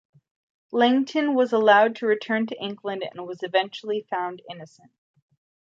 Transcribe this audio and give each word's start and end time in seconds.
Langton 0.71 1.35
was 1.35 1.53
allowed 1.53 1.95
to 1.97 2.07
return 2.07 2.47
to 2.47 2.59
England 2.59 3.03
and 3.03 3.19
his 3.19 3.27
was 3.27 3.43
eventually 3.43 4.03
found 4.09 4.41
innocent. 4.49 4.89